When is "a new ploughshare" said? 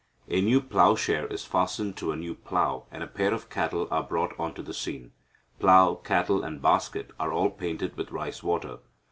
0.27-1.27